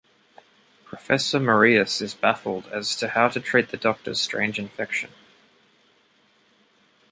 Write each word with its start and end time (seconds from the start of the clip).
Professor 0.83 1.39
Marius 1.39 2.01
is 2.01 2.15
baffled 2.15 2.65
as 2.69 2.95
to 2.95 3.09
how 3.09 3.27
to 3.27 3.39
treat 3.39 3.69
the 3.69 3.77
Doctor's 3.77 4.19
strange 4.19 4.57
infection. 4.57 5.11